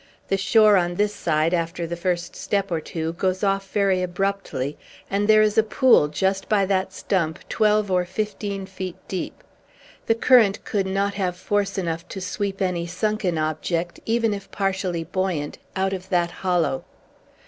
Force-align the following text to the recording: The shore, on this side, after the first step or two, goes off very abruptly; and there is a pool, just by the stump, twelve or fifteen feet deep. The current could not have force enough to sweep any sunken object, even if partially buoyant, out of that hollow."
The 0.29 0.37
shore, 0.37 0.77
on 0.77 0.95
this 0.95 1.13
side, 1.13 1.53
after 1.53 1.85
the 1.85 1.95
first 1.95 2.35
step 2.35 2.71
or 2.71 2.81
two, 2.81 3.13
goes 3.13 3.43
off 3.43 3.69
very 3.71 4.01
abruptly; 4.01 4.75
and 5.11 5.27
there 5.27 5.43
is 5.43 5.59
a 5.59 5.63
pool, 5.63 6.07
just 6.07 6.49
by 6.49 6.65
the 6.65 6.87
stump, 6.89 7.47
twelve 7.49 7.91
or 7.91 8.03
fifteen 8.03 8.65
feet 8.65 8.95
deep. 9.07 9.43
The 10.07 10.15
current 10.15 10.65
could 10.65 10.87
not 10.87 11.13
have 11.13 11.37
force 11.37 11.77
enough 11.77 12.07
to 12.07 12.19
sweep 12.19 12.63
any 12.63 12.87
sunken 12.87 13.37
object, 13.37 13.99
even 14.07 14.33
if 14.33 14.49
partially 14.49 15.03
buoyant, 15.03 15.59
out 15.75 15.93
of 15.93 16.09
that 16.09 16.31
hollow." 16.31 16.83